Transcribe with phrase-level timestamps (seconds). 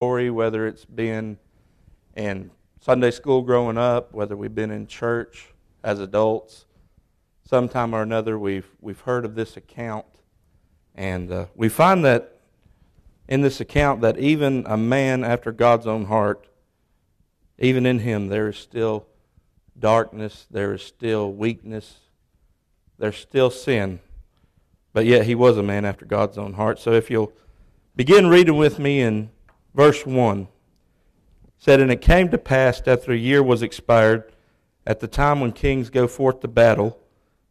[0.00, 1.36] story, whether it's been
[2.16, 2.50] in
[2.80, 5.48] Sunday school growing up, whether we've been in church
[5.84, 6.64] as adults,
[7.46, 10.06] sometime or another we've, we've heard of this account.
[10.94, 12.40] And uh, we find that
[13.28, 16.46] in this account that even a man after God's own heart,
[17.58, 19.06] even in him, there is still
[19.78, 21.98] darkness, there is still weakness,
[22.96, 24.00] there's still sin.
[24.94, 26.78] But yet he was a man after God's own heart.
[26.78, 27.34] So if you'll
[27.94, 29.28] begin reading with me in
[29.74, 30.48] verse 1
[31.58, 34.32] said, And it came to pass after a year was expired,
[34.86, 36.98] at the time when kings go forth to battle,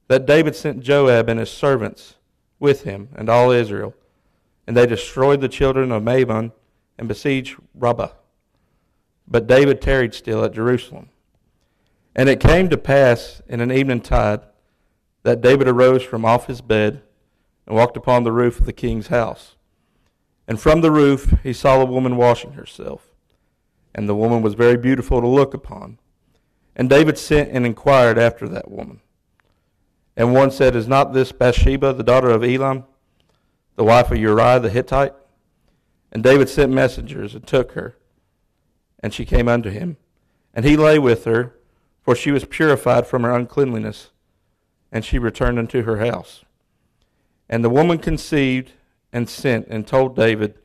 [0.08, 2.16] that David sent Joab and his servants
[2.60, 3.94] with him and all Israel.
[4.68, 6.52] And they destroyed the children of Ammon
[6.98, 8.10] and besieged Rabbah.
[9.28, 11.10] But David tarried still at Jerusalem.
[12.16, 14.42] And it came to pass in an evening tide
[15.24, 17.04] that David arose from off his bed
[17.68, 19.56] and walked upon the roof of the king's house.
[20.50, 23.12] And from the roof he saw a woman washing herself.
[23.94, 26.00] And the woman was very beautiful to look upon.
[26.76, 29.00] And David sent and inquired after that woman.
[30.18, 32.86] And one said, Is not this Bathsheba, the daughter of Elam,
[33.76, 35.14] the wife of Uriah the Hittite?
[36.12, 37.96] And David sent messengers and took her.
[39.02, 39.98] And she came unto him.
[40.52, 41.56] And he lay with her,
[42.02, 44.10] for she was purified from her uncleanliness.
[44.92, 46.44] And she returned unto her house.
[47.48, 48.72] And the woman conceived
[49.12, 50.60] and sent and told David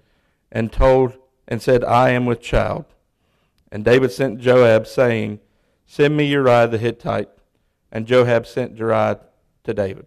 [0.50, 1.14] and told
[1.48, 2.86] and said, I am with child.
[3.70, 5.40] And David sent Joab, saying,
[5.86, 7.28] Send me Uriah the Hittite.
[7.90, 9.20] And Joab sent Uriah
[9.64, 10.06] to David.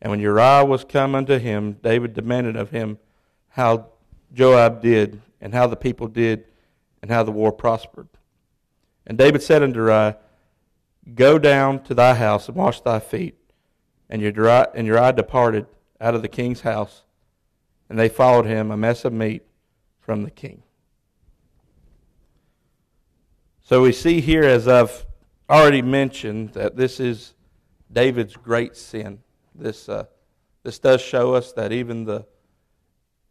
[0.00, 2.98] And when Uriah was come unto him, David demanded of him
[3.50, 3.88] how
[4.32, 6.44] Joab did, and how the people did,
[7.00, 8.08] and how the war prospered.
[9.06, 10.18] And David said unto Uriah,
[11.14, 13.38] Go down to thy house and wash thy feet.
[14.10, 15.66] And Uriah, and Uriah departed
[16.00, 17.02] out of the king's house
[17.88, 19.42] and they followed him a mess of meat
[20.00, 20.62] from the king.
[23.62, 25.04] So we see here, as I've
[25.50, 27.34] already mentioned, that this is
[27.92, 29.18] David's great sin.
[29.54, 30.04] This, uh,
[30.62, 32.26] this does show us that even the,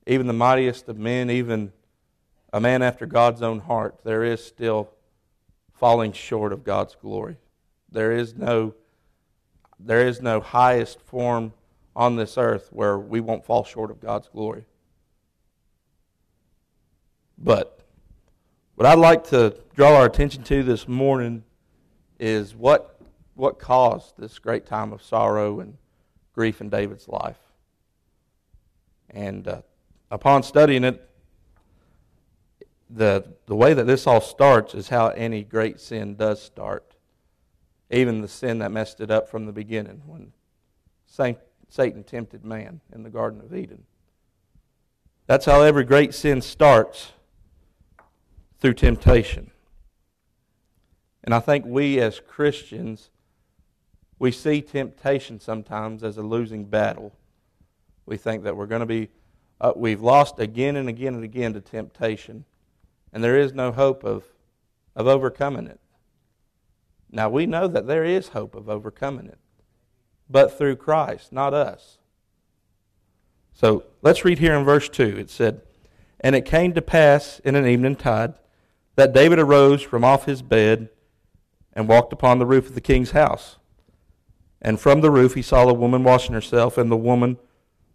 [0.08, 1.72] even the mightiest of men, even
[2.52, 4.90] a man after God's own heart, there is still
[5.74, 7.38] falling short of God's glory.
[7.90, 8.74] There is no,
[9.80, 11.54] there is no highest form
[11.96, 14.66] on this earth where we won't fall short of God's glory.
[17.38, 17.82] But
[18.76, 21.44] what I'd like to draw our attention to this morning
[22.20, 23.00] is what,
[23.36, 25.78] what caused this great time of sorrow and
[26.34, 27.38] grief in David's life.
[29.10, 29.62] And uh,
[30.12, 31.10] upon studying it,
[32.90, 36.96] the, the way that this all starts is how any great sin does start.
[37.90, 40.34] Even the sin that messed it up from the beginning, when
[41.70, 43.84] Satan tempted man in the Garden of Eden.
[45.28, 47.14] That's how every great sin starts
[48.60, 49.52] through temptation.
[51.24, 53.10] And I think we as Christians,
[54.20, 57.16] we see temptation sometimes as a losing battle.
[58.06, 59.10] We think that we're going to be,
[59.60, 62.46] uh, we've lost again and again and again to temptation,
[63.12, 64.26] and there is no hope of,
[64.96, 65.80] of overcoming it.
[67.12, 69.40] Now, we know that there is hope of overcoming it
[70.30, 71.98] but through Christ, not us.
[73.54, 75.18] So let's read here in verse 2.
[75.18, 75.62] It said,
[76.20, 78.34] And it came to pass in an evening tide
[78.96, 80.90] that David arose from off his bed
[81.74, 83.58] and walked upon the roof of the king's house.
[84.62, 87.38] And from the roof he saw a woman washing herself, and the woman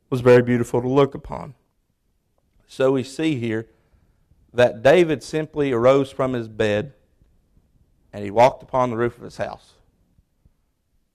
[0.09, 1.55] was very beautiful to look upon.
[2.67, 3.67] So we see here
[4.53, 6.93] that David simply arose from his bed
[8.13, 9.75] and he walked upon the roof of his house.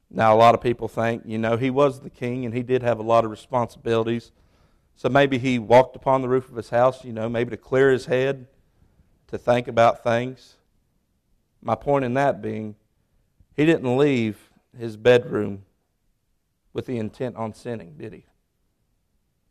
[0.10, 2.84] Now, a lot of people think, you know, he was the king and he did
[2.84, 4.32] have a lot of responsibilities.
[4.96, 7.92] So maybe he walked upon the roof of his house, you know, maybe to clear
[7.92, 8.48] his head,
[9.28, 10.56] to think about things.
[11.62, 12.76] My point in that being,
[13.56, 15.64] he didn't leave his bedroom
[16.74, 18.26] with the intent on sinning, did he?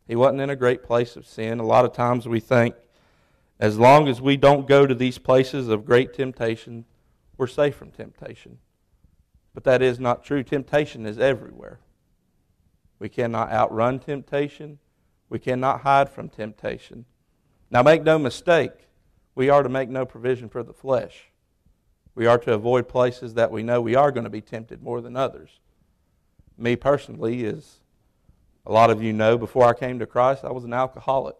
[0.07, 1.59] He wasn't in a great place of sin.
[1.59, 2.75] A lot of times we think,
[3.59, 6.85] as long as we don't go to these places of great temptation,
[7.37, 8.59] we're safe from temptation.
[9.55, 10.43] But that is not true.
[10.43, 11.79] Temptation is everywhere.
[12.99, 14.79] We cannot outrun temptation.
[15.29, 17.05] We cannot hide from temptation.
[17.71, 18.73] Now, make no mistake,
[19.33, 21.29] we are to make no provision for the flesh.
[22.13, 25.01] We are to avoid places that we know we are going to be tempted more
[25.01, 25.59] than others.
[26.57, 27.79] Me personally, as
[28.65, 31.37] a lot of you know, before I came to Christ, I was an alcoholic.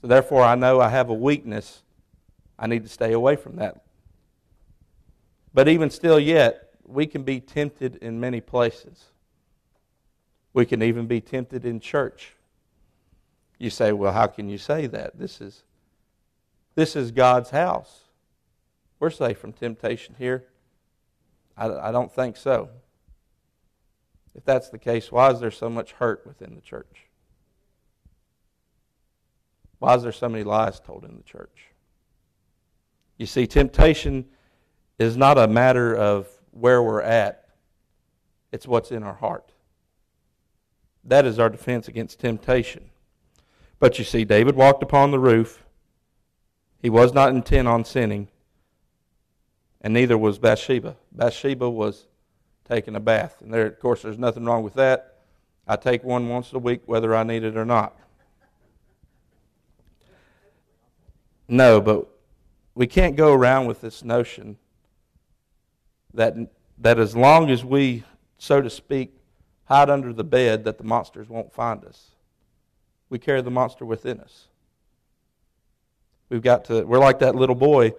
[0.00, 1.82] So, therefore, I know I have a weakness.
[2.58, 3.82] I need to stay away from that.
[5.52, 9.06] But even still, yet, we can be tempted in many places.
[10.52, 12.34] We can even be tempted in church.
[13.58, 15.18] You say, well, how can you say that?
[15.18, 15.62] This is,
[16.74, 18.00] This is God's house.
[18.98, 20.44] We're safe from temptation here.
[21.56, 22.68] I, I don't think so.
[24.34, 27.06] If that's the case, why is there so much hurt within the church?
[29.78, 31.66] Why is there so many lies told in the church?
[33.18, 34.26] You see, temptation
[34.98, 37.48] is not a matter of where we're at,
[38.52, 39.52] it's what's in our heart.
[41.04, 42.90] That is our defense against temptation.
[43.80, 45.64] But you see, David walked upon the roof.
[46.78, 48.28] He was not intent on sinning,
[49.80, 50.96] and neither was Bathsheba.
[51.10, 52.06] Bathsheba was
[52.68, 53.40] taking a bath.
[53.40, 55.18] And there, of course, there's nothing wrong with that.
[55.66, 57.96] I take one once a week, whether I need it or not.
[61.48, 62.06] No, but
[62.74, 64.56] we can't go around with this notion
[66.14, 66.36] that,
[66.78, 68.04] that as long as we,
[68.38, 69.16] so to speak,
[69.64, 72.10] hide under the bed, that the monsters won't find us.
[73.08, 74.48] We carry the monster within us.
[76.28, 77.94] We've got to, we're like that little boy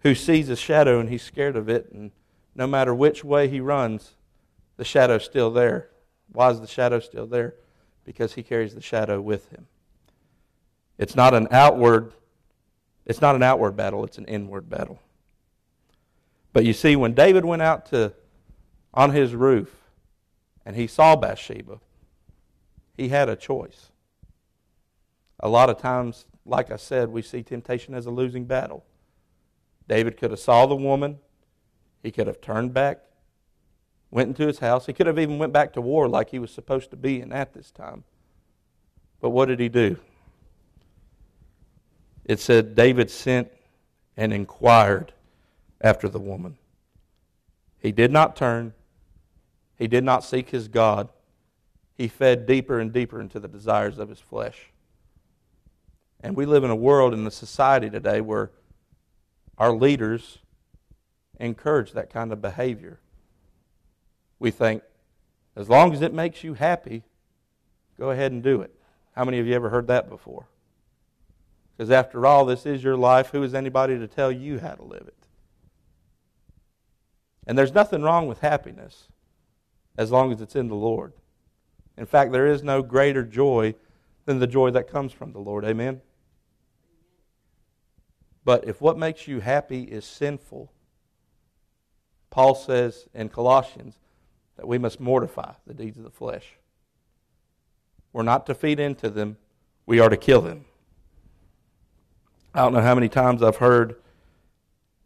[0.00, 2.12] who sees a shadow and he's scared of it, and
[2.54, 4.12] no matter which way he runs,
[4.76, 5.90] the shadow's still there.
[6.32, 7.54] Why is the shadow still there?
[8.04, 9.66] Because he carries the shadow with him.
[10.98, 12.12] It's not an outward
[13.06, 14.98] it's not an outward battle, it's an inward battle.
[16.54, 18.14] But you see, when David went out to
[18.94, 19.74] on his roof
[20.64, 21.80] and he saw Bathsheba,
[22.96, 23.90] he had a choice.
[25.40, 28.84] A lot of times, like I said, we see temptation as a losing battle.
[29.88, 31.18] David could have saw the woman,
[32.04, 33.00] he could have turned back,
[34.12, 34.86] went into his house.
[34.86, 37.32] He could have even went back to war like he was supposed to be in
[37.32, 38.04] at this time.
[39.20, 39.96] But what did he do?
[42.24, 43.50] It said David sent
[44.16, 45.12] and inquired
[45.84, 46.56] after the woman.
[47.78, 48.72] He did not turn.
[49.76, 51.10] He did not seek his God.
[51.94, 54.70] He fed deeper and deeper into the desires of his flesh.
[56.20, 58.50] And we live in a world, in a society today, where
[59.58, 60.38] our leaders
[61.38, 62.98] encourage that kind of behavior.
[64.38, 64.82] We think,
[65.54, 67.02] as long as it makes you happy,
[68.00, 68.74] go ahead and do it.
[69.14, 70.46] How many of you ever heard that before?
[71.76, 73.28] Because after all, this is your life.
[73.30, 75.23] Who is anybody to tell you how to live it?
[77.46, 79.08] And there's nothing wrong with happiness
[79.96, 81.12] as long as it's in the Lord.
[81.96, 83.74] In fact, there is no greater joy
[84.24, 85.64] than the joy that comes from the Lord.
[85.64, 86.00] Amen?
[88.44, 90.72] But if what makes you happy is sinful,
[92.30, 93.96] Paul says in Colossians
[94.56, 96.56] that we must mortify the deeds of the flesh.
[98.12, 99.36] We're not to feed into them,
[99.86, 100.64] we are to kill them.
[102.54, 103.96] I don't know how many times I've heard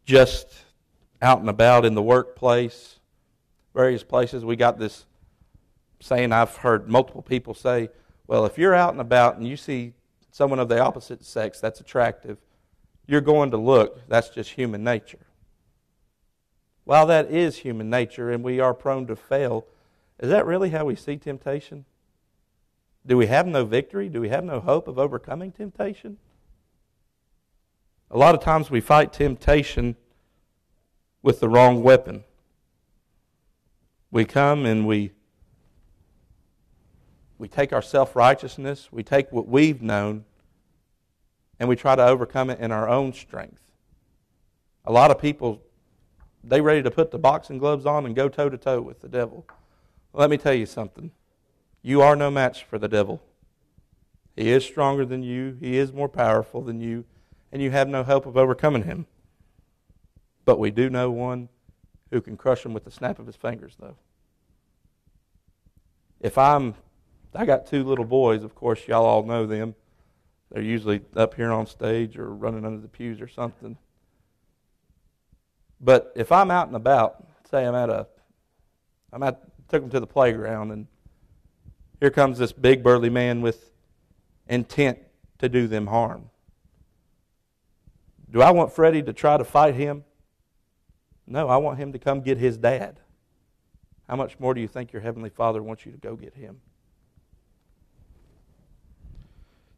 [0.05, 0.65] just
[1.21, 2.99] out and about in the workplace,
[3.75, 5.07] various places, we got this
[6.01, 7.91] saying I've heard multiple people say,
[8.27, 9.95] well, if you're out and about and you see
[10.31, 12.39] someone of the opposite sex that's attractive,
[13.07, 14.07] you're going to look.
[14.09, 15.27] That's just human nature.
[16.85, 19.67] While that is human nature and we are prone to fail,
[20.21, 21.85] is that really how we see temptation?
[23.07, 24.09] Do we have no victory?
[24.09, 26.19] Do we have no hope of overcoming temptation?
[28.11, 29.97] A lot of times we fight temptation
[31.29, 32.25] with the wrong weapon.
[34.11, 35.13] We come and we
[37.37, 40.25] we take our self-righteousness, we take what we've known
[41.61, 43.61] and we try to overcome it in our own strength.
[44.87, 45.61] A lot of people
[46.43, 49.09] they ready to put the boxing gloves on and go toe to toe with the
[49.09, 49.47] devil.
[50.15, 51.11] let me tell you something.
[51.83, 53.21] You are no match for the devil.
[54.35, 57.05] He is stronger than you, he is more powerful than you
[57.53, 59.05] and you have no hope of overcoming him.
[60.49, 61.51] But we do know one
[62.11, 63.97] who can crush him with the snap of his fingers, though.
[66.21, 66.75] If I'm,
[67.35, 69.75] I got two little boys, of course, y'all all know them.
[70.51, 73.77] They're usually up here on stage or running under the pews or something.
[75.83, 78.07] But if I'm out and about, say I'm at a,
[79.13, 80.87] I'm at, took them to the playground, and
[82.01, 83.71] here comes this big burly man with
[84.49, 84.99] intent
[85.41, 86.31] to do them harm.
[88.31, 90.05] Do I want Freddie to try to fight him?
[91.29, 93.01] No, I want him to come get his dad.
[94.09, 96.61] How much more do you think your Heavenly Father wants you to go get him?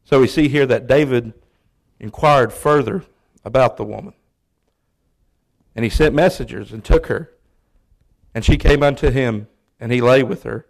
[0.05, 1.33] So we see here that David
[1.99, 3.03] inquired further
[3.43, 4.13] about the woman.
[5.75, 7.31] And he sent messengers and took her.
[8.33, 9.47] And she came unto him,
[9.79, 10.65] and he lay with her.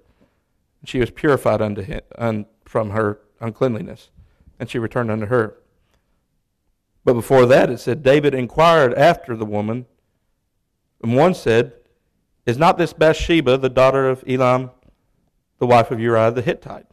[0.79, 4.09] And she was purified unto him, un, from her uncleanliness.
[4.59, 5.57] And she returned unto her.
[7.03, 9.85] But before that, it said, David inquired after the woman.
[11.01, 11.73] And one said,
[12.45, 14.71] Is not this Bathsheba, the daughter of Elam,
[15.59, 16.85] the wife of Uriah the Hittite?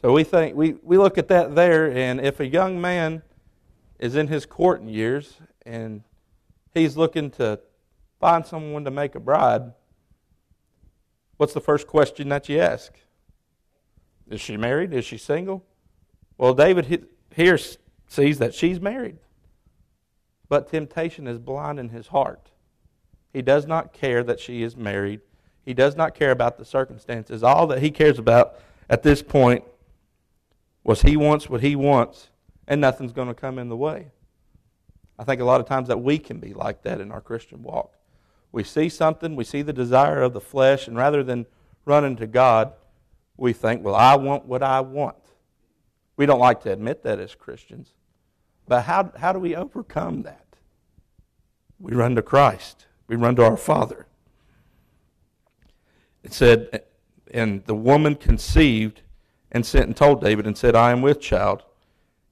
[0.00, 3.22] So we think we, we look at that there, and if a young man
[3.98, 5.34] is in his courting years
[5.66, 6.02] and
[6.72, 7.58] he's looking to
[8.20, 9.72] find someone to make a bride,
[11.36, 12.92] what's the first question that you ask?
[14.30, 14.92] Is she married?
[14.92, 15.64] Is she single?
[16.36, 17.58] Well, David here
[18.06, 19.18] sees that she's married.
[20.48, 22.50] But temptation is blind in his heart.
[23.32, 25.20] He does not care that she is married.
[25.64, 27.42] He does not care about the circumstances.
[27.42, 28.54] All that he cares about
[28.88, 29.64] at this point
[30.82, 32.30] was he wants what he wants,
[32.66, 34.10] and nothing's going to come in the way.
[35.18, 37.62] I think a lot of times that we can be like that in our Christian
[37.62, 37.94] walk.
[38.52, 41.44] We see something, we see the desire of the flesh, and rather than
[41.84, 42.72] running to God,
[43.36, 45.16] we think, well, I want what I want.
[46.16, 47.92] We don't like to admit that as Christians.
[48.68, 50.44] But how, how do we overcome that?
[51.80, 54.06] We run to Christ, we run to our Father.
[56.22, 56.84] It said,
[57.32, 59.00] and the woman conceived
[59.50, 61.62] and sent and told David and said, I am with child.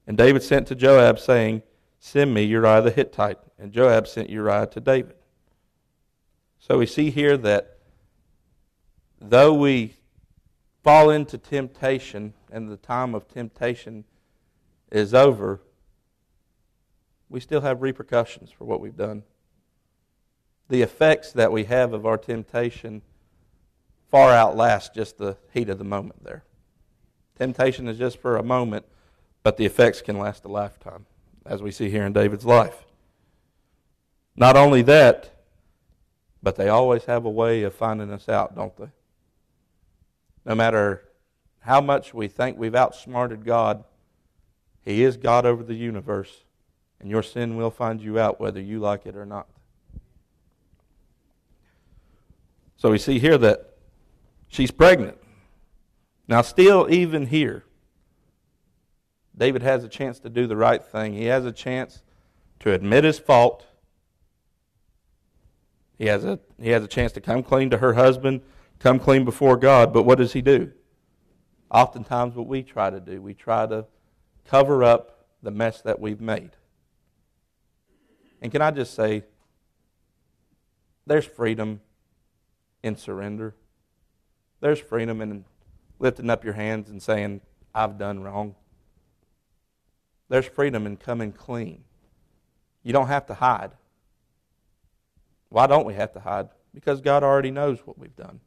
[0.05, 1.63] And David sent to Joab, saying,
[1.99, 3.39] Send me Uriah the Hittite.
[3.57, 5.15] And Joab sent Uriah to David.
[6.59, 7.79] So we see here that
[9.19, 9.95] though we
[10.83, 14.05] fall into temptation and the time of temptation
[14.91, 15.61] is over,
[17.29, 19.23] we still have repercussions for what we've done.
[20.69, 23.01] The effects that we have of our temptation
[24.09, 26.43] far outlast just the heat of the moment there.
[27.37, 28.85] Temptation is just for a moment,
[29.43, 31.05] but the effects can last a lifetime,
[31.45, 32.85] as we see here in David's life.
[34.35, 35.31] Not only that,
[36.41, 38.89] but they always have a way of finding us out, don't they?
[40.45, 41.03] No matter
[41.59, 43.83] how much we think we've outsmarted God,
[44.85, 46.45] He is God over the universe,
[46.99, 49.47] and your sin will find you out whether you like it or not.
[52.77, 53.75] So we see here that
[54.47, 55.17] she's pregnant.
[56.27, 57.63] Now, still, even here,
[59.35, 61.13] David has a chance to do the right thing.
[61.13, 62.03] He has a chance
[62.59, 63.65] to admit his fault.
[65.97, 68.41] He has a, he has a chance to come clean to her husband,
[68.79, 69.93] come clean before God.
[69.93, 70.71] But what does he do?
[71.71, 73.85] Oftentimes, what we try to do, we try to
[74.45, 76.51] cover up the mess that we've made.
[78.41, 79.23] And can I just say,
[81.05, 81.81] there's freedom
[82.83, 83.55] in surrender.
[84.59, 85.45] There's freedom in
[85.99, 87.41] lifting up your hands and saying,
[87.73, 88.55] I've done wrong.
[90.29, 91.83] There's freedom in coming clean.
[92.83, 93.71] You don't have to hide.
[95.49, 96.49] Why don't we have to hide?
[96.73, 98.41] Because God already knows what we've done.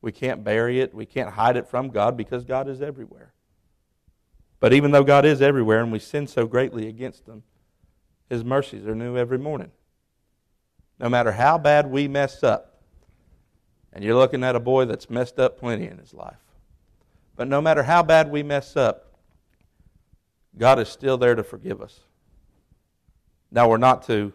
[0.00, 0.94] We can't bury it.
[0.94, 3.32] We can't hide it from God because God is everywhere.
[4.60, 7.42] But even though God is everywhere and we sin so greatly against Him,
[8.28, 9.70] His mercies are new every morning.
[10.98, 12.82] No matter how bad we mess up,
[13.92, 16.36] and you're looking at a boy that's messed up plenty in his life.
[17.36, 19.18] But no matter how bad we mess up,
[20.56, 22.00] God is still there to forgive us.
[23.50, 24.32] Now, we're not to,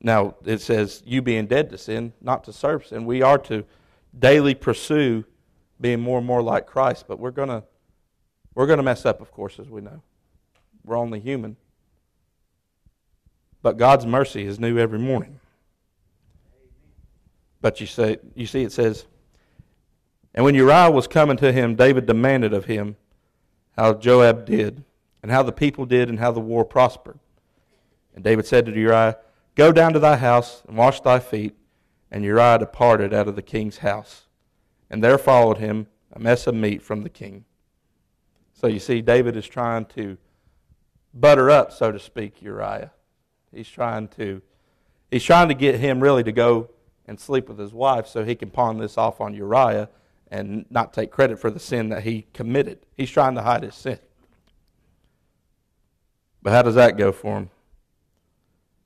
[0.00, 3.04] now it says, you being dead to sin, not to serve sin.
[3.04, 3.64] We are to
[4.18, 5.24] daily pursue
[5.80, 7.62] being more and more like Christ, but we're going to
[8.54, 10.00] we're going to mess up, of course, as we know.
[10.84, 11.56] We're only human.
[13.64, 15.40] But God's mercy is new every morning.
[17.60, 19.06] But you say you see it says
[20.34, 22.96] and when Uriah was coming to him, David demanded of him
[23.76, 24.84] how Joab did,
[25.22, 27.18] and how the people did, and how the war prospered.
[28.14, 29.16] And David said to Uriah,
[29.54, 31.56] Go down to thy house and wash thy feet.
[32.10, 34.26] And Uriah departed out of the king's house.
[34.90, 37.44] And there followed him a mess of meat from the king.
[38.52, 40.18] So you see, David is trying to
[41.12, 42.92] butter up, so to speak, Uriah.
[43.54, 44.42] He's trying to
[45.10, 46.70] he's trying to get him really to go
[47.06, 49.88] and sleep with his wife so he can pawn this off on Uriah
[50.30, 52.78] and not take credit for the sin that he committed.
[52.96, 53.98] He's trying to hide his sin.
[56.42, 57.50] But how does that go for him?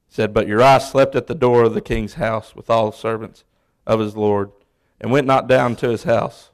[0.09, 2.97] He said, But Uriah slept at the door of the king's house with all the
[2.97, 3.45] servants
[3.87, 4.51] of his Lord,
[5.01, 6.51] and went not down to his house.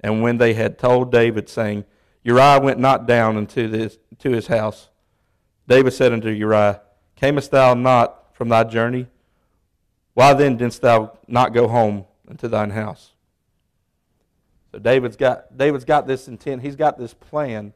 [0.00, 1.84] And when they had told David, saying,
[2.22, 4.90] Uriah went not down into this, to his house,
[5.66, 6.82] David said unto Uriah,
[7.20, 9.06] Camest thou not from thy journey?
[10.14, 13.12] Why then didst thou not go home unto thine house?
[14.72, 17.72] So David's got David's got this intent, he's got this plan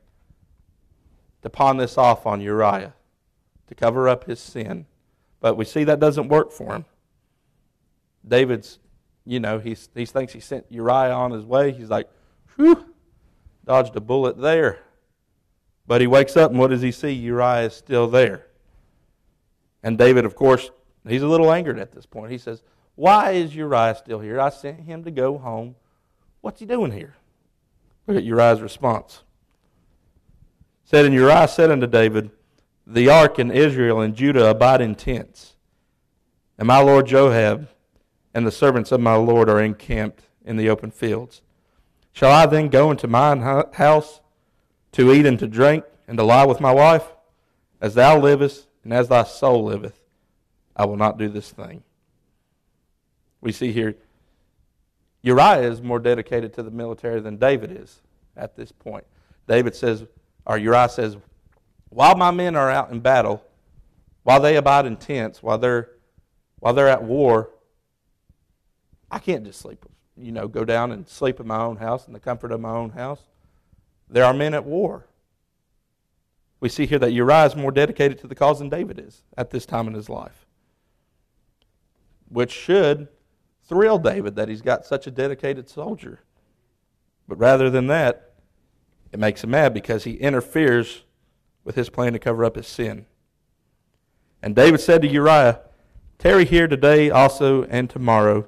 [1.42, 2.94] to pawn this off on Uriah
[3.66, 4.86] to cover up his sin.
[5.40, 6.84] But we see that doesn't work for him.
[8.26, 8.78] David's,
[9.24, 11.72] you know, he's, he thinks he sent Uriah on his way.
[11.72, 12.10] He's like,
[12.56, 12.92] whew,
[13.64, 14.80] dodged a bullet there.
[15.86, 17.12] But he wakes up, and what does he see?
[17.12, 18.46] Uriah is still there.
[19.82, 20.70] And David, of course,
[21.06, 22.32] he's a little angered at this point.
[22.32, 22.62] He says,
[22.94, 24.40] Why is Uriah still here?
[24.40, 25.76] I sent him to go home.
[26.40, 27.14] What's he doing here?
[28.06, 29.22] Look at Uriah's response
[30.90, 32.32] said, And Uriah said unto David,
[32.84, 35.54] The ark and Israel and Judah abide in tents,
[36.58, 37.68] and my lord Joab
[38.34, 41.42] and the servants of my lord are encamped in the open fields.
[42.12, 43.40] Shall I then go into mine
[43.74, 44.20] house
[44.90, 47.06] to eat and to drink and to lie with my wife?
[47.80, 50.00] As thou livest and as thy soul liveth,
[50.74, 51.82] I will not do this thing.
[53.40, 53.96] We see here
[55.22, 58.00] Uriah is more dedicated to the military than David is
[58.36, 59.04] at this point.
[59.46, 60.04] David says,
[60.46, 61.16] or Uriah says,
[61.90, 63.44] while my men are out in battle,
[64.22, 65.90] while they abide in tents, while they're
[66.60, 67.50] while they're at war,
[69.10, 69.84] I can't just sleep,
[70.14, 72.72] you know, go down and sleep in my own house in the comfort of my
[72.72, 73.22] own house.
[74.10, 75.06] There are men at war.
[76.60, 79.50] We see here that Uriah is more dedicated to the cause than David is at
[79.50, 80.46] this time in his life,
[82.28, 83.08] which should
[83.66, 86.20] thrill David that he's got such a dedicated soldier.
[87.26, 88.34] But rather than that,
[89.12, 91.04] it makes him mad because he interferes
[91.64, 93.06] with his plan to cover up his sin.
[94.42, 95.60] And David said to Uriah,
[96.18, 98.46] Tarry here today also and tomorrow,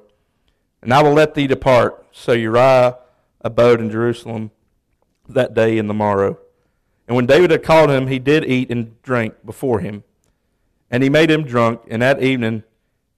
[0.81, 2.05] and I will let thee depart.
[2.11, 2.97] So Uriah
[3.41, 4.51] abode in Jerusalem
[5.27, 6.37] that day and the morrow.
[7.07, 10.03] And when David had called him, he did eat and drink before him.
[10.89, 12.63] And he made him drunk, and that evening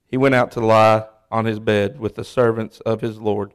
[0.08, 3.52] he went out to lie on his bed with the servants of his Lord,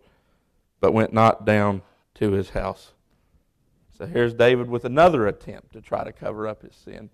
[0.79, 1.81] but went not down
[2.15, 2.91] to his house.
[3.97, 7.09] So here's David with another attempt to try to cover up his sin.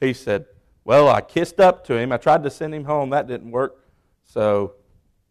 [0.00, 0.46] He said,
[0.84, 2.12] Well, I kissed up to him.
[2.12, 3.10] I tried to send him home.
[3.10, 3.84] That didn't work.
[4.24, 4.74] So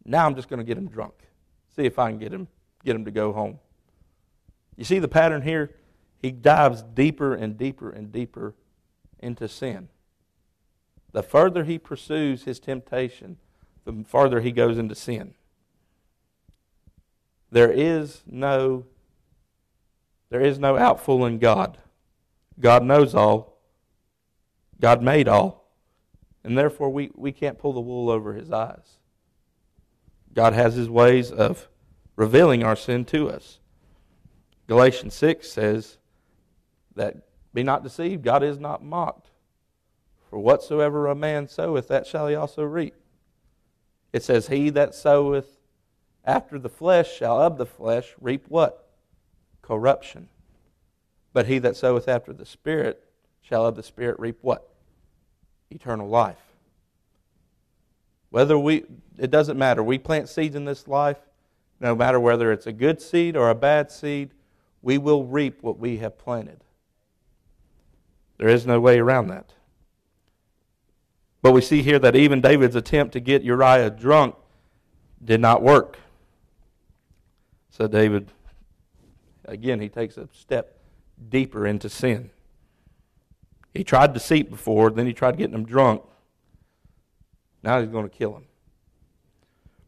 [0.06, 1.14] now I'm just going to get him drunk.
[1.76, 2.48] See if I can get him,
[2.84, 3.60] get him to go home.
[4.76, 5.76] You see the pattern here?
[6.22, 8.56] He dives deeper and deeper and deeper
[9.20, 9.90] into sin.
[11.12, 13.38] The further he pursues his temptation,
[13.86, 15.34] the farther he goes into sin.
[17.52, 18.86] There is no
[20.30, 21.80] there is no outfooling God.
[22.60, 23.58] God knows all.
[24.80, 25.72] God made all.
[26.44, 28.98] And therefore we, we can't pull the wool over his eyes.
[30.34, 31.68] God has his ways of
[32.16, 33.60] revealing our sin to us.
[34.68, 35.98] Galatians 6 says
[37.00, 37.16] that
[37.54, 39.32] be not deceived, God is not mocked.
[40.30, 42.94] For whatsoever a man soweth, that shall he also reap.
[44.14, 45.58] It says, He that soweth
[46.24, 48.88] after the flesh shall of the flesh reap what?
[49.64, 50.30] Corruption.
[51.34, 53.04] But he that soweth after the Spirit
[53.42, 54.68] shall of the Spirit reap what?
[55.72, 56.38] Eternal life.
[58.30, 58.84] Whether we,
[59.18, 59.82] it doesn't matter.
[59.82, 61.18] We plant seeds in this life,
[61.80, 64.32] no matter whether it's a good seed or a bad seed,
[64.82, 66.64] we will reap what we have planted.
[68.40, 69.52] There is no way around that.
[71.42, 74.36] But we see here that even David's attempt to get Uriah drunk
[75.24, 75.98] did not work.
[77.70, 78.32] So David,
[79.46, 80.80] again, he takes a step
[81.30, 82.32] deeper into sin.
[83.74, 86.02] He tried deceit before, then he tried getting him drunk.
[87.62, 88.46] Now he's going to kill him.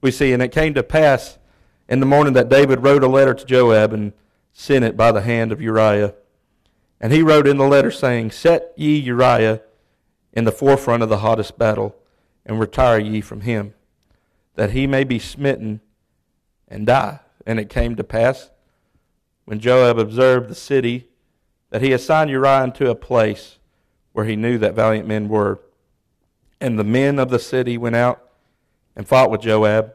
[0.01, 1.37] We see, and it came to pass
[1.87, 4.11] in the morning that David wrote a letter to Joab and
[4.51, 6.15] sent it by the hand of Uriah.
[7.01, 9.61] And he wrote in the letter, saying, Set ye Uriah
[10.31, 11.95] in the forefront of the hottest battle,
[12.45, 13.73] and retire ye from him,
[14.55, 15.81] that he may be smitten
[16.67, 17.19] and die.
[17.45, 18.51] And it came to pass,
[19.45, 21.07] when Joab observed the city,
[21.71, 23.57] that he assigned Uriah unto a place
[24.11, 25.59] where he knew that valiant men were.
[26.59, 28.21] And the men of the city went out
[28.95, 29.93] and fought with Joab.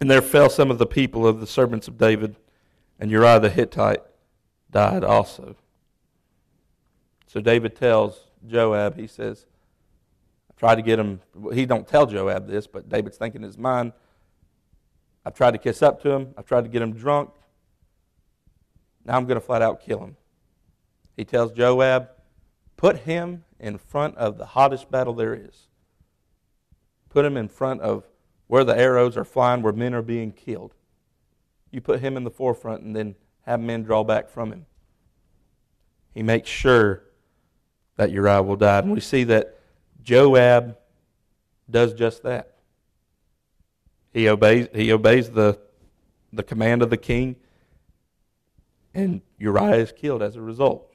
[0.00, 2.34] And there fell some of the people of the servants of David,
[2.98, 4.02] and Uriah the Hittite
[4.72, 5.54] died also.
[7.28, 9.46] So David tells Joab, he says,
[10.50, 11.20] I tried to get him,
[11.52, 13.92] he don't tell Joab this, but David's thinking in his mind,
[15.26, 17.30] I've tried to kiss up to him, I've tried to get him drunk,
[19.04, 20.16] now I'm going to flat out kill him.
[21.16, 22.08] He tells Joab,
[22.78, 25.68] put him in front of the hottest battle there is.
[27.10, 28.06] Put him in front of
[28.46, 30.74] where the arrows are flying, where men are being killed.
[31.70, 34.66] You put him in the forefront and then have men draw back from him.
[36.14, 37.02] He makes sure
[37.98, 38.78] that Uriah will die.
[38.78, 39.58] And we see that
[40.02, 40.78] Joab
[41.68, 42.54] does just that.
[44.14, 45.58] He obeys, he obeys the,
[46.32, 47.36] the command of the king,
[48.94, 50.90] and Uriah is killed as a result.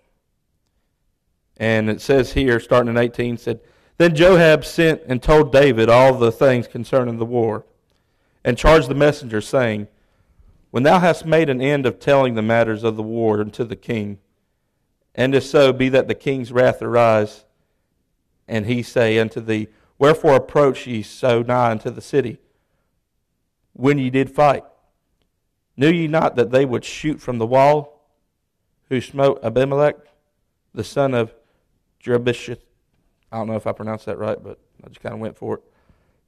[1.57, 3.59] And it says here, starting in 18, said,
[3.97, 7.65] Then Joab sent and told David all the things concerning the war,
[8.43, 9.87] and charged the messenger, saying,
[10.71, 13.75] When thou hast made an end of telling the matters of the war unto the
[13.75, 14.19] king,
[15.15, 17.45] and if so, be that the king's wrath arise,
[18.47, 19.67] and he say unto thee,
[19.99, 22.39] Wherefore approach ye so nigh unto the city,
[23.73, 24.63] when ye did fight?
[25.77, 28.07] Knew ye not that they would shoot from the wall,
[28.89, 29.95] who smote Abimelech,
[30.73, 31.33] the son of
[32.03, 32.59] Jerubbesheth.
[33.31, 35.55] I don't know if I pronounced that right, but I just kind of went for
[35.55, 35.63] it.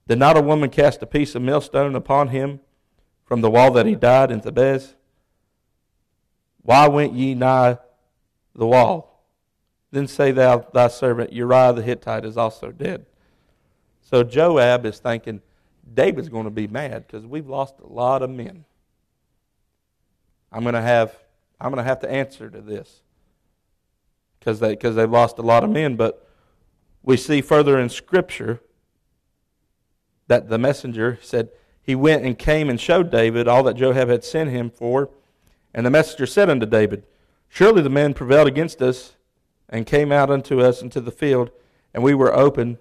[0.08, 2.60] Did not a woman cast a piece of millstone upon him
[3.24, 4.93] from the wall that he died in Thebez?
[6.62, 7.78] Why went ye nigh
[8.56, 9.24] the wall?
[9.91, 13.06] Then say thou thy servant Uriah the Hittite is also dead.
[14.02, 15.41] So Joab is thinking
[15.94, 18.65] David's going to be mad because we've lost a lot of men.
[20.52, 21.15] I'm going to have
[21.60, 23.02] I'm going to have to answer to this
[24.39, 25.96] because they because they've lost a lot of men.
[25.96, 26.28] But
[27.04, 28.62] we see further in Scripture
[30.28, 31.50] that the messenger said
[31.82, 35.10] he went and came and showed David all that Joab had sent him for,
[35.74, 37.04] and the messenger said unto David,
[37.49, 39.15] Surely the men prevailed against us
[39.69, 41.51] and came out unto us into the field,
[41.93, 42.77] and we were open,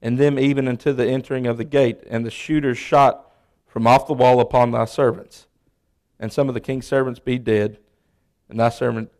[0.00, 3.32] and them even unto the entering of the gate, and the shooters shot
[3.66, 5.46] from off the wall upon thy servants.
[6.18, 7.78] And some of the king's servants be dead,
[8.48, 9.10] and thy servant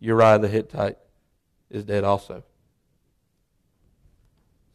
[0.00, 0.98] Uriah the Hittite
[1.70, 2.42] is dead also.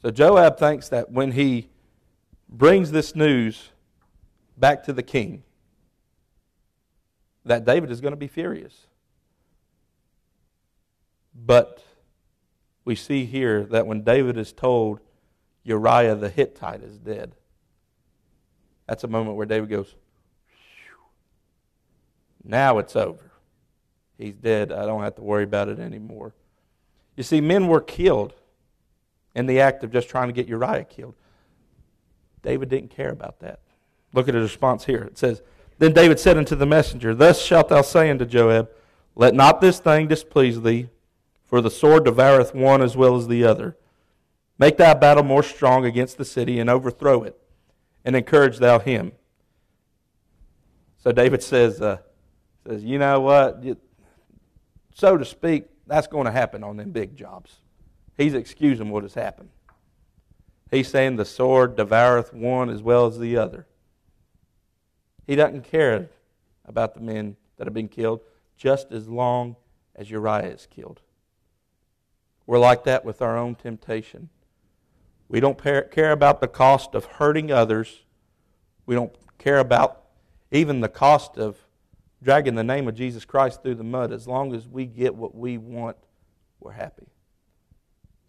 [0.01, 1.69] So Joab thinks that when he
[2.47, 3.71] brings this news
[4.55, 5.43] back to the king,
[7.43, 8.87] that David is going to be furious.
[11.35, 11.83] But
[12.85, 14.99] we see here that when David is told
[15.63, 17.35] Uriah the Hittite is dead,
[18.87, 19.95] that's a moment where David goes,
[22.43, 23.31] now it's over.
[24.17, 24.71] He's dead.
[24.71, 26.33] I don't have to worry about it anymore.
[27.17, 28.33] You see, men were killed
[29.33, 31.15] in the act of just trying to get Uriah killed.
[32.41, 33.59] David didn't care about that.
[34.13, 35.03] Look at his response here.
[35.03, 35.41] It says,
[35.79, 38.69] Then David said unto the messenger, Thus shalt thou say unto Joab,
[39.15, 40.89] Let not this thing displease thee,
[41.45, 43.77] for the sword devoureth one as well as the other.
[44.57, 47.37] Make thy battle more strong against the city, and overthrow it,
[48.03, 49.11] and encourage thou him.
[50.97, 51.97] So David says, uh,
[52.65, 53.63] says, You know what?
[54.93, 57.57] So to speak, that's going to happen on them big jobs.
[58.17, 59.49] He's excusing what has happened.
[60.71, 63.67] He's saying the sword devoureth one as well as the other.
[65.27, 66.09] He doesn't care
[66.65, 68.21] about the men that have been killed
[68.57, 69.57] just as long
[69.95, 71.01] as Uriah is killed.
[72.47, 74.29] We're like that with our own temptation.
[75.27, 78.03] We don't care about the cost of hurting others.
[78.85, 80.03] We don't care about
[80.51, 81.57] even the cost of
[82.21, 84.11] dragging the name of Jesus Christ through the mud.
[84.11, 85.97] As long as we get what we want,
[86.59, 87.07] we're happy.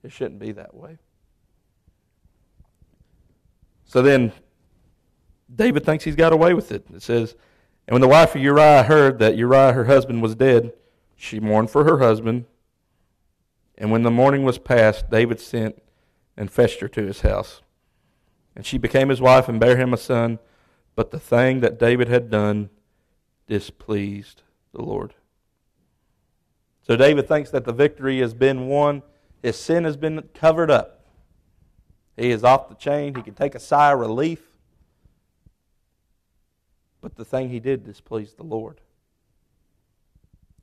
[0.02, 0.98] It shouldn't be that way.
[3.84, 4.32] So then
[5.54, 6.86] David thinks he's got away with it.
[6.92, 7.34] It says,
[7.86, 10.72] And when the wife of Uriah heard that Uriah, her husband, was dead,
[11.16, 12.46] she mourned for her husband.
[13.78, 15.82] And when the morning was past, David sent
[16.36, 17.62] and fetched her to his house.
[18.54, 20.38] And she became his wife and bare him a son.
[20.94, 22.70] But the thing that David had done
[23.46, 25.14] displeased the Lord.
[26.82, 29.02] So David thinks that the victory has been won,
[29.42, 31.04] his sin has been covered up.
[32.16, 33.14] He is off the chain.
[33.14, 34.40] He can take a sigh of relief.
[37.00, 38.80] But the thing he did displeased the Lord.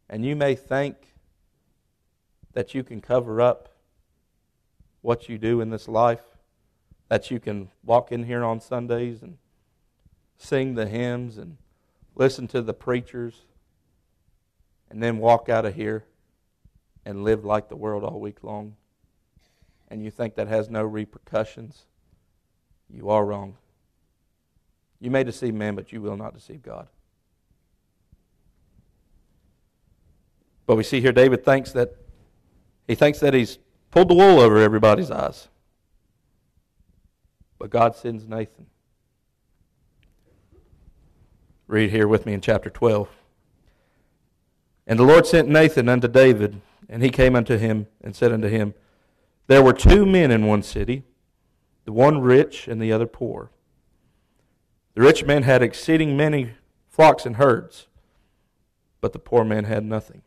[0.10, 1.13] And you may think
[2.54, 3.70] that you can cover up
[5.02, 6.24] what you do in this life,
[7.10, 9.38] that you can walk in here on Sundays and
[10.38, 11.58] sing the hymns and
[12.16, 13.42] listen to the preachers,
[14.90, 16.06] and then walk out of here
[17.06, 18.76] and live like the world all week long
[19.94, 21.84] and you think that has no repercussions,
[22.90, 23.58] you are wrong.
[25.00, 26.88] You may deceive man, but you will not deceive God.
[30.66, 31.96] But we see here David thinks that
[32.88, 33.60] he thinks that he's
[33.92, 35.48] pulled the wool over everybody's eyes.
[37.60, 38.68] But God sends Nathan.
[41.68, 43.10] Read here with me in chapter 12.
[44.86, 48.50] And the Lord sent Nathan unto David, and he came unto him and said unto
[48.50, 48.74] him,
[49.48, 51.04] there were two men in one city,
[51.86, 53.52] the one rich and the other poor.
[54.96, 56.54] The rich man had exceeding many
[56.88, 57.88] flocks and herds,
[59.02, 60.22] but the poor man had nothing,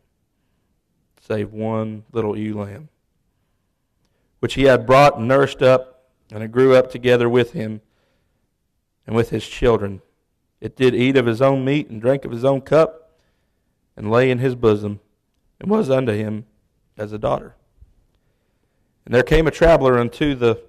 [1.27, 2.87] save one little ewe lamb,
[4.39, 7.81] which he had brought and nursed up, and it grew up together with him
[9.05, 10.01] and with his children.
[10.61, 13.19] It did eat of his own meat and drank of his own cup,
[13.97, 15.01] and lay in his bosom,
[15.59, 16.45] and was unto him
[16.97, 17.55] as a daughter.
[19.05, 20.63] And there came a traveler unto the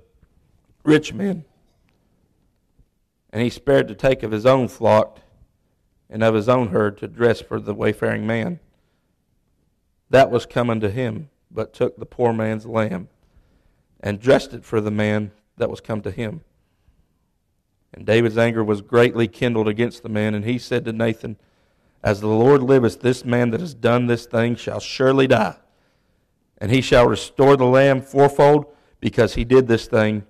[0.83, 1.45] rich man,
[3.31, 5.21] and he spared to take of his own flock
[6.11, 8.59] and of his own herd to dress for the wayfaring man.
[10.11, 13.09] That was come unto him, but took the poor man's lamb
[14.01, 16.43] and dressed it for the man that was come to him.
[17.93, 21.37] And David's anger was greatly kindled against the man, and he said to Nathan,
[22.03, 25.57] As the Lord liveth, this man that has done this thing shall surely die
[26.59, 28.67] And he shall restore the lamb fourfold
[29.01, 30.25] because he did this thing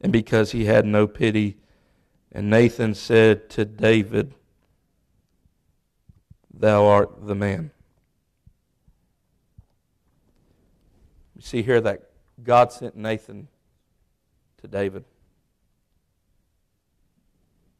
[0.00, 1.56] and because he had no pity.
[2.30, 4.34] And Nathan said to David,
[6.52, 7.70] Thou art the man.
[11.38, 12.10] We see here that
[12.42, 13.48] God sent Nathan
[14.60, 15.04] to David.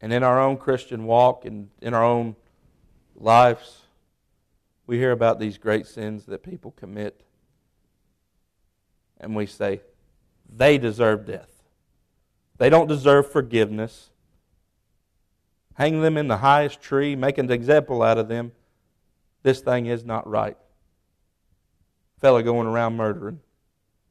[0.01, 2.37] And in our own Christian walk and in our own
[3.15, 3.81] lives,
[4.87, 7.21] we hear about these great sins that people commit.
[9.19, 9.81] And we say,
[10.49, 11.51] they deserve death.
[12.57, 14.09] They don't deserve forgiveness.
[15.75, 18.53] Hang them in the highest tree, make an example out of them.
[19.43, 20.57] This thing is not right.
[22.19, 23.41] Fellow going around murdering,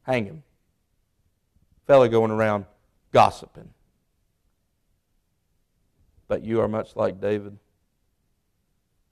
[0.09, 0.43] hang him.
[1.85, 2.65] Fellow going around
[3.11, 3.69] gossiping.
[6.27, 7.57] But you are much like David.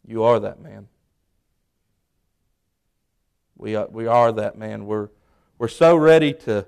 [0.07, 0.87] You are that man.
[3.57, 4.87] We are, we are that man.
[4.87, 5.09] We're,
[5.59, 6.65] we're so ready to,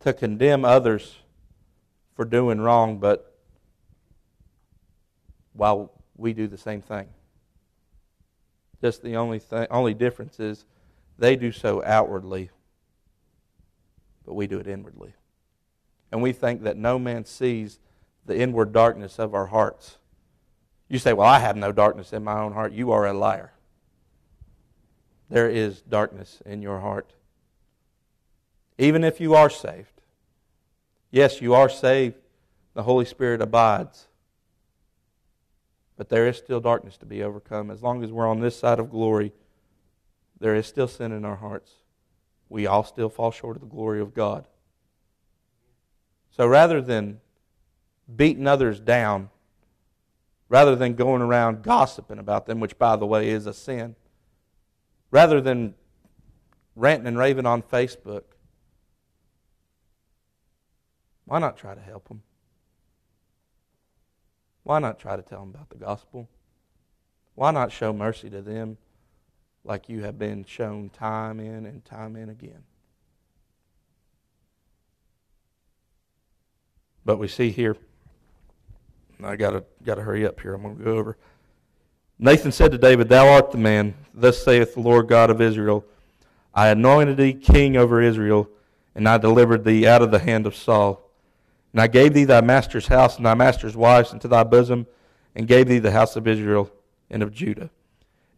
[0.00, 1.16] to condemn others
[2.14, 3.36] for doing wrong, but
[5.52, 7.08] while we do the same thing.
[8.80, 10.64] Just the only thing, only difference is
[11.18, 12.50] they do so outwardly,
[14.24, 15.14] but we do it inwardly.
[16.10, 17.78] And we think that no man sees
[18.26, 19.98] the inward darkness of our hearts.
[20.88, 22.72] You say, Well, I have no darkness in my own heart.
[22.72, 23.52] You are a liar.
[25.30, 27.14] There is darkness in your heart.
[28.76, 30.02] Even if you are saved.
[31.10, 32.16] Yes, you are saved.
[32.74, 34.08] The Holy Spirit abides.
[35.96, 37.70] But there is still darkness to be overcome.
[37.70, 39.32] As long as we're on this side of glory,
[40.40, 41.72] there is still sin in our hearts.
[42.52, 44.46] We all still fall short of the glory of God.
[46.30, 47.20] So rather than
[48.14, 49.30] beating others down,
[50.50, 53.96] rather than going around gossiping about them, which, by the way, is a sin,
[55.10, 55.74] rather than
[56.76, 58.24] ranting and raving on Facebook,
[61.24, 62.22] why not try to help them?
[64.62, 66.28] Why not try to tell them about the gospel?
[67.34, 68.76] Why not show mercy to them
[69.64, 72.64] like you have been shown time in and time in again?
[77.04, 77.76] But we see here
[79.24, 80.54] I gotta gotta hurry up here.
[80.54, 81.16] I'm gonna go over.
[82.18, 85.84] Nathan said to David, Thou art the man, thus saith the Lord God of Israel.
[86.54, 88.48] I anointed thee king over Israel,
[88.94, 91.08] and I delivered thee out of the hand of Saul.
[91.72, 94.86] And I gave thee thy master's house and thy master's wives into thy bosom,
[95.34, 96.70] and gave thee the house of Israel
[97.10, 97.70] and of Judah.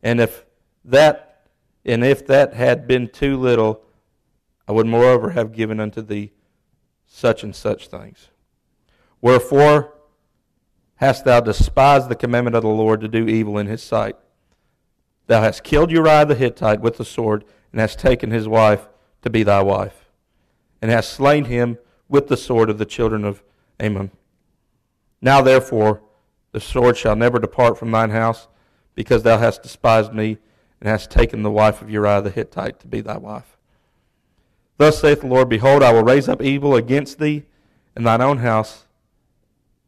[0.03, 0.44] And if
[0.85, 1.49] that
[1.85, 3.83] and if that had been too little,
[4.67, 6.33] I would moreover have given unto thee
[7.07, 8.31] such and such things.
[9.21, 9.95] Wherefore
[10.97, 14.17] hast thou despised the commandment of the Lord to do evil in his sight.
[15.27, 18.89] Thou hast killed Uriah the Hittite with the sword, and hast taken his wife
[19.23, 20.11] to be thy wife,
[20.81, 23.43] and hast slain him with the sword of the children of
[23.81, 24.11] Ammon.
[25.21, 26.03] Now therefore,
[26.53, 28.49] the sword shall never depart from thine house,
[28.95, 30.39] because thou hast despised me,
[30.85, 33.57] and hast taken the wife of Uriah the Hittite to be thy wife.
[34.77, 37.47] Thus saith the Lord, Behold, I will raise up evil against thee
[37.97, 38.85] in thine own house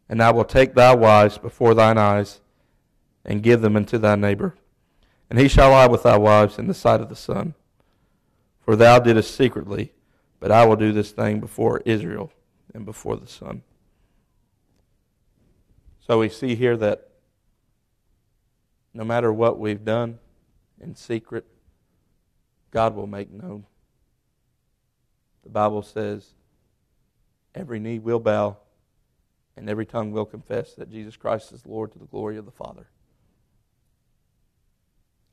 [0.08, 2.40] and I will take thy wives before thine eyes,
[3.24, 4.54] and give them unto thy neighbor.
[5.28, 7.54] And he shall lie with thy wives in the sight of the sun.
[8.60, 9.92] For thou didst secretly,
[10.38, 12.30] but I will do this thing before Israel
[12.72, 13.62] and before the sun.
[16.06, 17.08] So we see here that
[18.94, 20.20] no matter what we've done
[20.80, 21.46] in secret,
[22.70, 23.64] God will make known.
[25.42, 26.34] The Bible says,
[27.54, 28.58] every knee will bow
[29.56, 32.50] and every tongue will confess that Jesus Christ is Lord to the glory of the
[32.50, 32.88] Father.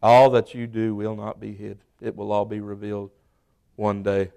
[0.02, 3.12] All that you do will not be hid, it will all be revealed
[3.76, 4.32] one day.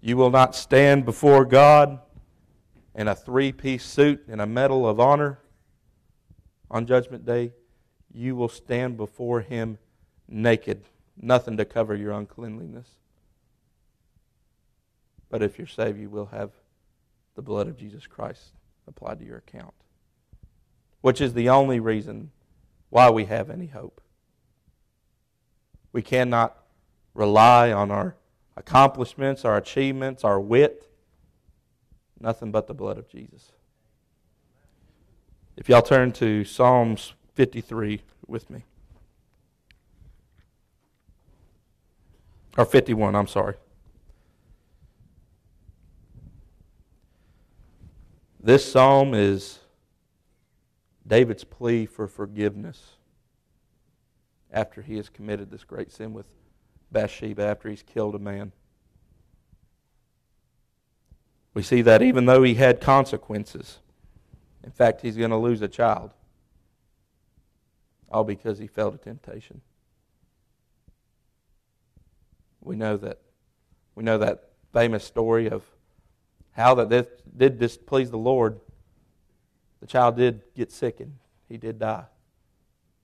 [0.00, 1.98] You will not stand before God
[2.94, 5.40] in a three piece suit and a medal of honor
[6.70, 7.52] on Judgment Day.
[8.12, 9.78] You will stand before Him
[10.28, 10.84] naked,
[11.20, 12.88] nothing to cover your uncleanliness.
[15.30, 16.50] But if you're saved, you will have
[17.34, 18.52] the blood of Jesus Christ
[18.86, 19.74] applied to your account,
[21.00, 22.30] which is the only reason
[22.90, 24.00] why we have any hope.
[25.92, 26.56] We cannot
[27.14, 28.16] rely on our
[28.56, 30.90] accomplishments, our achievements, our wit,
[32.20, 33.52] nothing but the blood of Jesus.
[35.56, 38.64] If y'all turn to Psalms 53 with me.
[42.56, 43.54] Or 51, I'm sorry.
[48.42, 49.60] This psalm is
[51.06, 52.94] David's plea for forgiveness
[54.50, 56.26] after he has committed this great sin with
[56.90, 58.50] Bathsheba after he's killed a man.
[61.54, 63.78] We see that even though he had consequences,
[64.64, 66.10] in fact, he's going to lose a child,
[68.10, 69.60] all because he fell to temptation.
[72.60, 73.20] We know that.
[73.94, 75.64] We know that famous story of
[76.52, 78.60] how that this did displease the Lord.
[79.80, 81.16] The child did get sick and
[81.48, 82.04] he did die.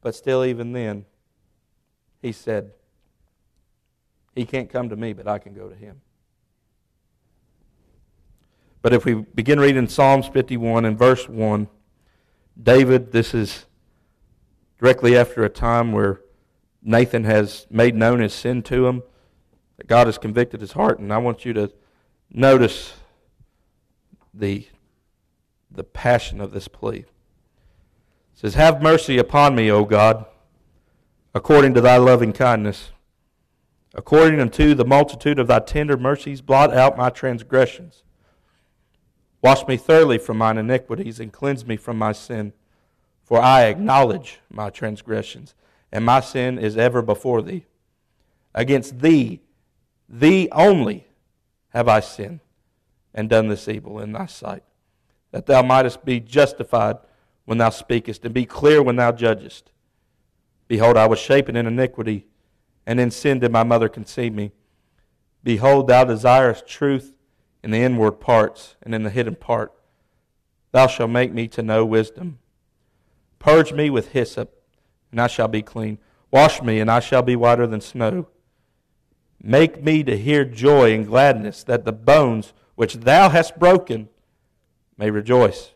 [0.03, 1.07] But still, even then,
[2.21, 2.73] he said,
[4.35, 6.01] He can't come to me, but I can go to him.
[8.83, 11.69] But if we begin reading Psalms 51 and verse 1,
[12.62, 13.64] David, this is
[14.85, 16.20] directly after a time where
[16.83, 19.03] Nathan has made known his sin to him,
[19.79, 20.99] that God has convicted his heart.
[20.99, 21.73] And I want you to
[22.31, 22.92] notice
[24.35, 24.68] the,
[25.70, 26.99] the passion of this plea.
[26.99, 27.07] It
[28.35, 30.27] says, Have mercy upon me, O God,
[31.35, 32.90] according to thy loving kindness.
[33.94, 38.03] According unto the multitude of thy tender mercies, blot out my transgressions.
[39.40, 42.53] Wash me thoroughly from mine iniquities and cleanse me from my sin.
[43.24, 45.54] For I acknowledge my transgressions,
[45.90, 47.64] and my sin is ever before thee.
[48.54, 49.40] Against thee,
[50.08, 51.06] thee only,
[51.70, 52.40] have I sinned
[53.14, 54.62] and done this evil in thy sight,
[55.32, 56.98] that thou mightest be justified
[57.46, 59.70] when thou speakest, and be clear when thou judgest.
[60.68, 62.26] Behold, I was shapen in iniquity,
[62.87, 64.52] and in sin did my mother conceive me.
[65.42, 67.14] Behold, thou desirest truth
[67.62, 69.72] in the inward parts and in the hidden part.
[70.72, 72.38] Thou shalt make me to know wisdom.
[73.38, 74.62] Purge me with hyssop,
[75.11, 75.99] and I shall be clean.
[76.31, 78.29] Wash me, and I shall be whiter than snow.
[79.42, 84.09] Make me to hear joy and gladness, that the bones which thou hast broken
[84.97, 85.73] may rejoice.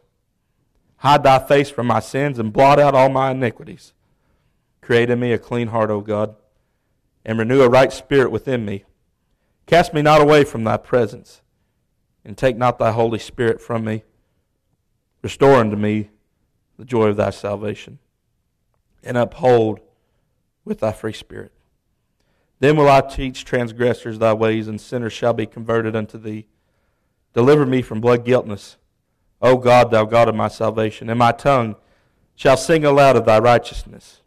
[0.99, 3.93] Hide thy face from my sins and blot out all my iniquities.
[4.81, 6.35] Create in me a clean heart, O God,
[7.25, 8.85] and renew a right spirit within me.
[9.67, 11.43] Cast me not away from thy presence
[12.25, 14.05] and take not thy Holy Spirit from me.
[15.23, 16.11] Restore unto me
[16.79, 17.99] the joy of thy salvation,
[19.03, 19.81] and uphold
[20.65, 21.53] with thy free spirit.
[22.61, 26.47] Then will I teach transgressors thy ways, and sinners shall be converted unto thee.
[27.35, 28.77] Deliver me from blood guiltness,
[29.41, 31.77] O God, thou God of my salvation, and my tongue
[32.35, 34.23] shall sing aloud of thy righteousness.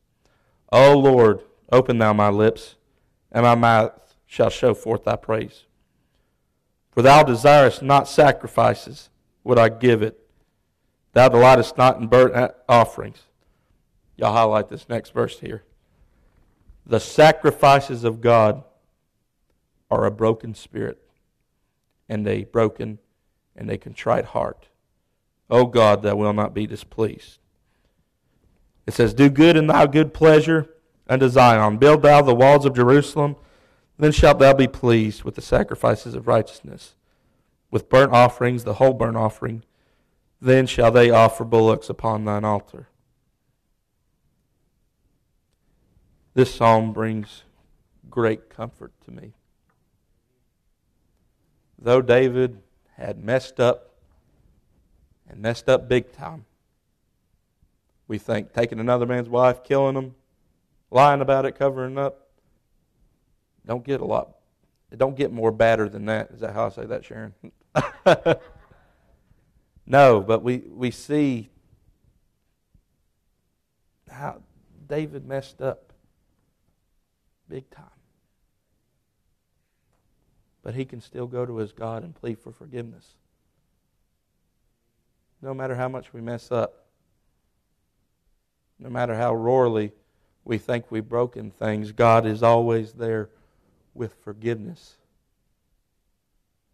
[0.71, 2.75] O Lord, open thou my lips,
[3.31, 5.65] and my mouth shall show forth thy praise.
[6.91, 9.09] For thou desirest not sacrifices,
[9.43, 10.20] would I give it.
[11.13, 13.23] Thou delightest not in burnt offerings.
[14.15, 15.63] Y'all highlight this next verse here.
[16.85, 18.63] The sacrifices of God
[19.89, 20.99] are a broken spirit
[22.07, 22.99] and a broken
[23.55, 24.67] and a contrite heart.
[25.49, 27.39] O God, thou wilt not be displeased.
[28.87, 30.69] It says, Do good in thy good pleasure
[31.07, 31.77] unto Zion.
[31.77, 33.35] Build thou the walls of Jerusalem.
[33.97, 36.95] Then shalt thou be pleased with the sacrifices of righteousness,
[37.69, 39.63] with burnt offerings, the whole burnt offering.
[40.41, 42.87] Then shall they offer bullocks upon thine altar.
[46.33, 47.43] This psalm brings
[48.09, 49.33] great comfort to me.
[51.77, 52.61] Though David
[52.95, 53.93] had messed up
[55.29, 56.45] and messed up big time,
[58.07, 60.15] we think taking another man's wife, killing him,
[60.89, 62.29] lying about it, covering up,
[63.65, 64.35] don't get a lot.
[64.91, 66.31] It don't get more badder than that.
[66.31, 67.33] Is that how I say that, Sharon?
[69.91, 71.49] no, but we, we see
[74.09, 74.41] how
[74.87, 75.91] David messed up
[77.49, 77.85] big time.
[80.63, 83.15] But he can still go to his God and plead for forgiveness.
[85.41, 86.85] No matter how much we mess up,
[88.79, 89.91] no matter how roarly
[90.45, 93.29] we think we've broken things, God is always there
[93.93, 94.95] with forgiveness.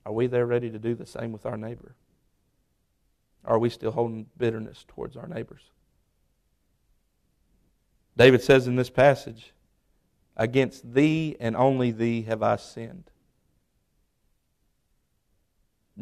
[0.06, 1.96] Are we there ready to do the same with our neighbor?
[3.48, 5.62] Are we still holding bitterness towards our neighbors?
[8.18, 9.54] David says in this passage,
[10.36, 13.10] Against thee and only thee have I sinned.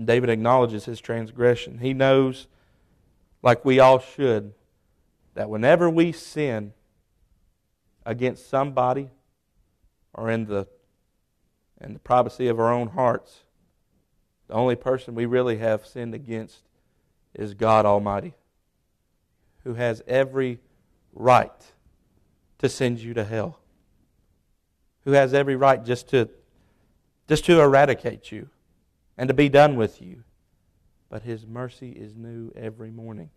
[0.04, 1.78] David acknowledges his transgression.
[1.78, 2.48] He knows,
[3.42, 4.54] like we all should,
[5.36, 6.74] that whenever we sin
[8.06, 9.10] against somebody
[10.14, 10.68] or in the
[11.78, 13.44] and the privacy of our own hearts,
[14.48, 16.65] the only person we really have sinned against
[17.36, 18.34] is God Almighty,
[19.64, 20.60] who has every
[21.14, 21.52] right
[22.60, 23.60] to send you to hell,
[25.04, 26.30] who has every right just to,
[27.28, 28.50] just to eradicate you
[29.18, 30.24] and to be done with you.
[31.10, 33.30] But His mercy is new every morning.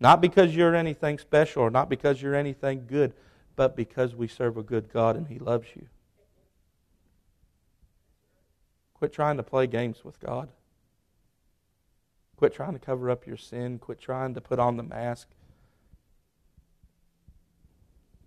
[0.00, 3.12] Not because you're anything special or not because you're anything good,
[3.54, 5.86] but because we serve a good God and He loves you.
[8.94, 10.48] Quit trying to play games with God.
[12.40, 13.78] Quit trying to cover up your sin.
[13.78, 15.28] Quit trying to put on the mask.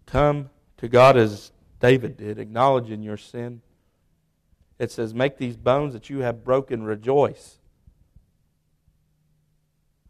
[0.05, 3.63] Come to God as David did, acknowledging your sin.
[4.77, 7.57] It says, Make these bones that you have broken rejoice.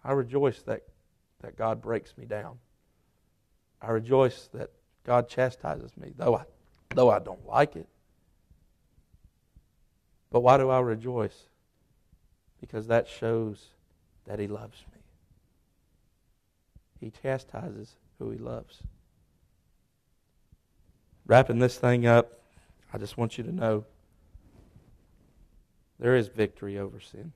[0.04, 0.82] I rejoice that,
[1.40, 2.58] that God breaks me down.
[3.82, 4.72] I rejoice that
[5.06, 6.44] God chastises me, though I,
[6.94, 7.88] though I don't like it.
[10.30, 11.46] But why do I rejoice?
[12.60, 13.70] Because that shows
[14.26, 15.00] that He loves me.
[17.00, 18.82] He chastises who He loves.
[21.26, 22.40] Wrapping this thing up,
[22.94, 23.86] I just want you to know
[26.00, 27.32] there is victory over sin.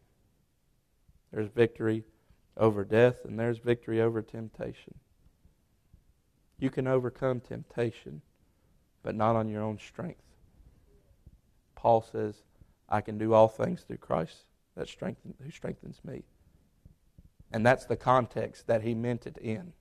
[1.32, 2.04] There's victory
[2.58, 4.96] over death, and there's victory over temptation.
[6.60, 8.22] You can overcome temptation,
[9.04, 10.22] but not on your own strength.
[11.76, 12.36] Paul says,
[12.90, 16.24] I can do all things through Christ that strengthen, who strengthens me.
[17.52, 19.74] And that's the context that he meant it in.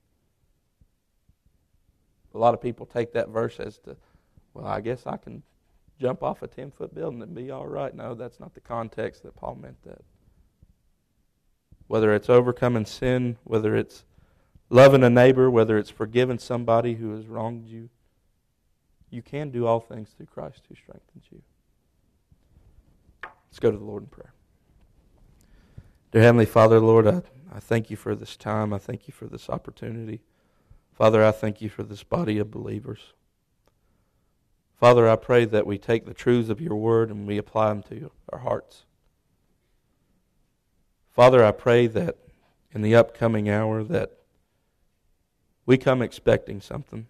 [2.34, 3.96] A lot of people take that verse as to,
[4.54, 5.42] well, I guess I can
[6.00, 7.94] jump off a 10 foot building and be all right.
[7.94, 10.02] No, that's not the context that Paul meant that.
[11.86, 14.04] Whether it's overcoming sin, whether it's
[14.68, 17.88] loving a neighbor, whether it's forgiving somebody who has wronged you,
[19.10, 21.40] you can do all things through Christ who strengthens you.
[23.48, 24.34] Let's go to the Lord in prayer.
[26.12, 27.22] Dear Heavenly Father, Lord, I,
[27.54, 28.72] I thank you for this time.
[28.72, 30.20] I thank you for this opportunity.
[30.92, 33.12] Father, I thank you for this body of believers.
[34.78, 37.82] Father, I pray that we take the truths of your word and we apply them
[37.84, 38.84] to our hearts.
[41.10, 42.16] Father, I pray that
[42.72, 44.12] in the upcoming hour that
[45.64, 47.06] we come expecting something.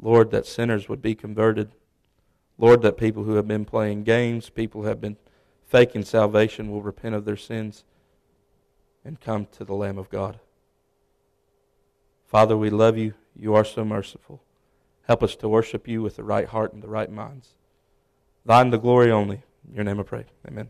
[0.00, 1.72] Lord, that sinners would be converted.
[2.56, 5.16] Lord, that people who have been playing games, people who have been
[5.66, 7.84] faking salvation will repent of their sins
[9.04, 10.38] and come to the Lamb of God.
[12.26, 13.14] Father, we love you.
[13.36, 14.42] You are so merciful.
[15.06, 17.50] Help us to worship you with the right heart and the right minds.
[18.44, 19.42] Thine the glory only.
[19.68, 20.24] In your name I pray.
[20.46, 20.68] Amen.